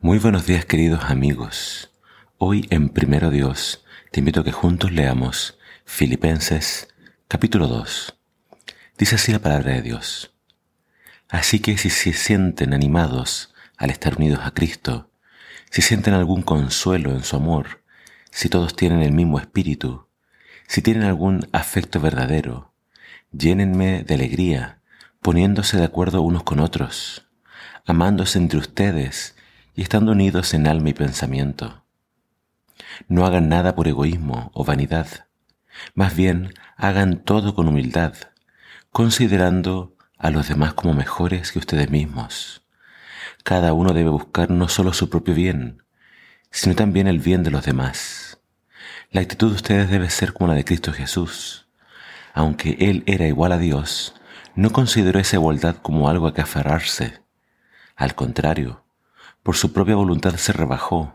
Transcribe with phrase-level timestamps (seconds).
[0.00, 1.90] Muy buenos días queridos amigos.
[2.38, 6.86] Hoy en Primero Dios te invito a que juntos leamos Filipenses
[7.26, 8.16] capítulo 2.
[8.96, 10.32] Dice así la palabra de Dios.
[11.28, 15.10] Así que si se sienten animados al estar unidos a Cristo,
[15.68, 17.82] si sienten algún consuelo en su amor,
[18.30, 20.06] si todos tienen el mismo espíritu,
[20.68, 22.72] si tienen algún afecto verdadero,
[23.32, 24.80] llénenme de alegría,
[25.20, 27.26] poniéndose de acuerdo unos con otros,
[27.84, 29.34] amándose entre ustedes
[29.78, 31.84] y estando unidos en alma y pensamiento.
[33.06, 35.06] No hagan nada por egoísmo o vanidad,
[35.94, 38.14] más bien hagan todo con humildad,
[38.90, 42.66] considerando a los demás como mejores que ustedes mismos.
[43.44, 45.84] Cada uno debe buscar no solo su propio bien,
[46.50, 48.40] sino también el bien de los demás.
[49.12, 51.68] La actitud de ustedes debe ser como la de Cristo Jesús.
[52.34, 54.16] Aunque Él era igual a Dios,
[54.56, 57.22] no consideró esa igualdad como algo a que aferrarse.
[57.94, 58.82] Al contrario,
[59.48, 61.14] por su propia voluntad se rebajó,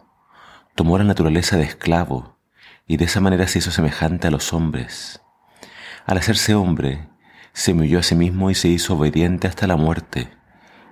[0.73, 2.39] tomó la naturaleza de esclavo
[2.87, 5.21] y de esa manera se hizo semejante a los hombres.
[6.07, 7.09] Al hacerse hombre,
[7.51, 10.31] se humilló a sí mismo y se hizo obediente hasta la muerte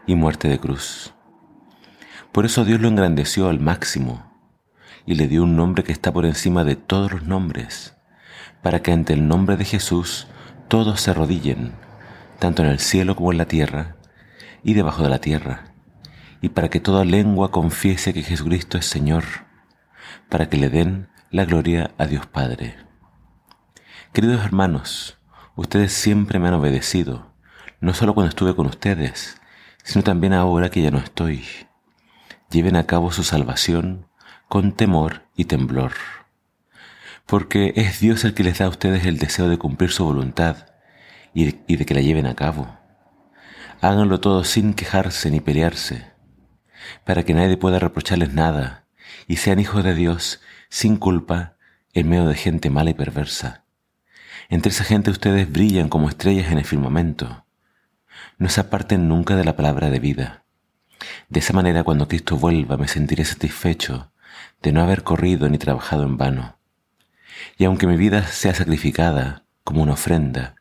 [0.05, 1.15] y muerte de cruz.
[2.31, 4.31] Por eso Dios lo engrandeció al máximo
[5.07, 7.97] y le dio un nombre que está por encima de todos los nombres,
[8.61, 10.27] para que ante el nombre de Jesús
[10.67, 11.71] todos se arrodillen,
[12.37, 13.95] tanto en el cielo como en la tierra
[14.63, 15.70] y debajo de la tierra
[16.41, 19.23] y para que toda lengua confiese que Jesucristo es Señor,
[20.27, 22.75] para que le den la gloria a Dios Padre.
[24.11, 25.19] Queridos hermanos,
[25.55, 27.31] ustedes siempre me han obedecido,
[27.79, 29.39] no solo cuando estuve con ustedes,
[29.83, 31.45] sino también ahora que ya no estoy.
[32.49, 34.07] Lleven a cabo su salvación
[34.49, 35.93] con temor y temblor,
[37.27, 40.65] porque es Dios el que les da a ustedes el deseo de cumplir su voluntad
[41.33, 42.77] y de, y de que la lleven a cabo.
[43.79, 46.10] Háganlo todo sin quejarse ni pelearse
[47.05, 48.85] para que nadie pueda reprocharles nada
[49.27, 51.55] y sean hijos de Dios sin culpa
[51.93, 53.65] en medio de gente mala y perversa.
[54.49, 57.45] Entre esa gente ustedes brillan como estrellas en el firmamento.
[58.37, 60.43] No se aparten nunca de la palabra de vida.
[61.29, 64.11] De esa manera cuando Cristo vuelva me sentiré satisfecho
[64.61, 66.57] de no haber corrido ni trabajado en vano.
[67.57, 70.55] Y aunque mi vida sea sacrificada como una ofrenda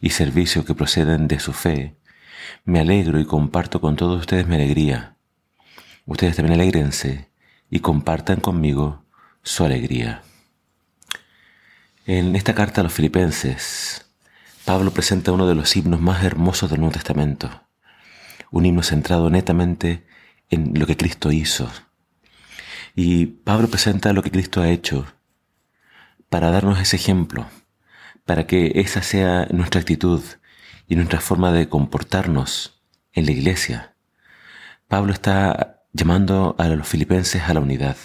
[0.00, 1.96] y servicio que proceden de su fe,
[2.64, 5.17] me alegro y comparto con todos ustedes mi alegría
[6.08, 7.28] Ustedes también alegrense
[7.68, 9.04] y compartan conmigo
[9.42, 10.22] su alegría.
[12.06, 14.06] En esta carta a los filipenses,
[14.64, 17.62] Pablo presenta uno de los himnos más hermosos del Nuevo Testamento,
[18.50, 20.06] un himno centrado netamente
[20.48, 21.70] en lo que Cristo hizo.
[22.94, 25.06] Y Pablo presenta lo que Cristo ha hecho
[26.30, 27.46] para darnos ese ejemplo,
[28.24, 30.22] para que esa sea nuestra actitud
[30.88, 32.80] y nuestra forma de comportarnos
[33.12, 33.94] en la iglesia.
[34.88, 37.96] Pablo está llamando a los filipenses a la unidad.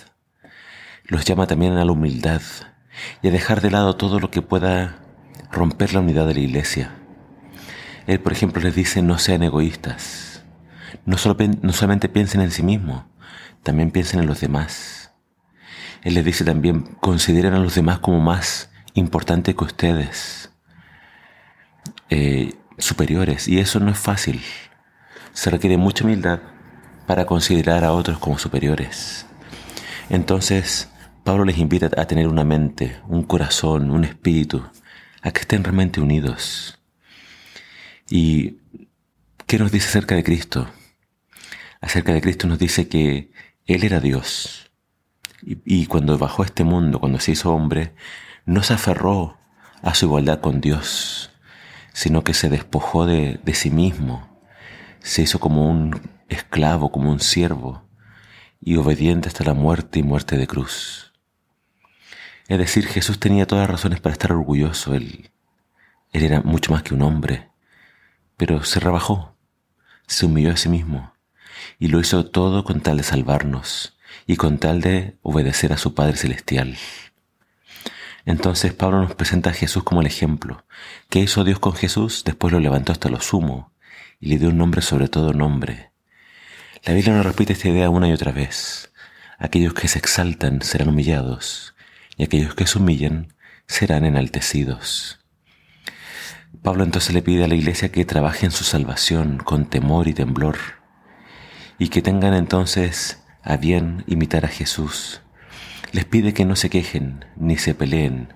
[1.06, 2.42] Los llama también a la humildad
[3.22, 5.00] y a dejar de lado todo lo que pueda
[5.52, 6.92] romper la unidad de la iglesia.
[8.08, 10.44] Él, por ejemplo, les dice no sean egoístas,
[11.06, 11.18] no,
[11.62, 13.06] no solamente piensen en sí mismos,
[13.64, 15.12] también piensen en los demás.
[16.04, 20.52] Él les dice también consideren a los demás como más importantes que ustedes,
[22.10, 24.42] eh, superiores, y eso no es fácil.
[25.32, 26.40] Se requiere mucha humildad
[27.06, 29.26] para considerar a otros como superiores.
[30.10, 30.90] Entonces,
[31.24, 34.64] Pablo les invita a tener una mente, un corazón, un espíritu,
[35.22, 36.80] a que estén realmente unidos.
[38.10, 38.58] ¿Y
[39.48, 40.68] qué nos dice acerca de Cristo?
[41.80, 43.32] Acerca de Cristo nos dice que
[43.66, 44.72] Él era Dios.
[45.46, 47.94] Y, cuando bajó a este mundo, cuando se hizo hombre,
[48.46, 49.38] no se aferró
[49.82, 51.32] a su igualdad con Dios,
[51.92, 54.40] sino que se despojó de, de sí mismo,
[55.02, 57.88] se hizo como un esclavo, como un siervo,
[58.62, 61.14] y obediente hasta la muerte y muerte de cruz.
[62.48, 65.32] Es decir, Jesús tenía todas razones para estar orgulloso, él,
[66.12, 67.50] él era mucho más que un hombre,
[68.38, 69.36] pero se rebajó,
[70.08, 71.14] se humilló a sí mismo,
[71.80, 73.98] y lo hizo todo con tal de salvarnos,
[74.28, 76.78] y con tal de obedecer a su Padre Celestial.
[78.26, 80.66] Entonces Pablo nos presenta a Jesús como el ejemplo.
[81.10, 82.24] ¿Qué hizo Dios con Jesús?
[82.24, 83.74] Después lo levantó hasta lo sumo
[84.20, 85.92] y le dio un nombre sobre todo nombre,
[86.86, 88.92] la Biblia nos repite esta idea una y otra vez.
[89.40, 91.76] Aquellos que se exaltan serán humillados
[92.18, 93.34] y aquellos que se humillan
[93.68, 95.20] serán enaltecidos.
[96.62, 100.14] Pablo entonces le pide a la iglesia que trabaje en su salvación con temor y
[100.14, 100.58] temblor
[101.80, 105.22] y que tengan entonces a bien imitar a Jesús.
[105.94, 108.34] Les pide que no se quejen ni se peleen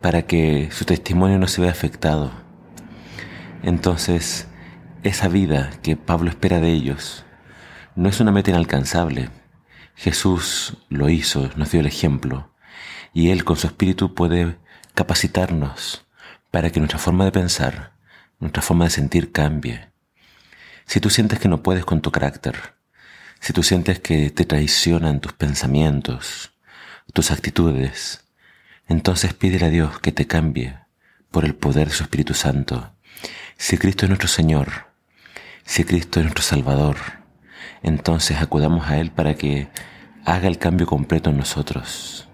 [0.00, 2.32] para que su testimonio no se vea afectado.
[3.62, 4.48] Entonces,
[5.04, 7.24] esa vida que Pablo espera de ellos
[7.96, 9.30] no es una meta inalcanzable,
[9.96, 12.54] Jesús lo hizo, nos dio el ejemplo,
[13.12, 14.56] y Él con su Espíritu puede
[14.94, 16.06] capacitarnos
[16.50, 17.92] para que nuestra forma de pensar,
[18.38, 19.90] nuestra forma de sentir cambie.
[20.86, 22.74] Si tú sientes que no puedes con tu carácter,
[23.40, 26.52] si tú sientes que te traicionan tus pensamientos,
[27.12, 28.24] tus actitudes,
[28.88, 30.78] entonces pídele a Dios que te cambie
[31.30, 32.92] por el poder de su Espíritu Santo.
[33.56, 34.86] Si Cristo es nuestro Señor,
[35.64, 37.19] si Cristo es nuestro Salvador,
[37.82, 39.68] entonces acudamos a Él para que
[40.24, 42.28] haga el cambio completo en nosotros.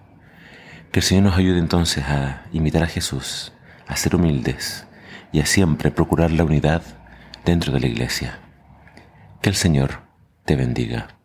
[0.92, 3.52] Que el Señor nos ayude entonces a imitar a Jesús,
[3.86, 4.86] a ser humildes
[5.32, 6.82] y a siempre procurar la unidad
[7.44, 8.38] dentro de la iglesia.
[9.42, 10.02] Que el Señor
[10.44, 11.15] te bendiga.